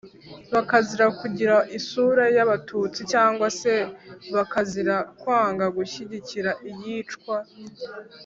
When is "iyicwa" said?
6.69-7.35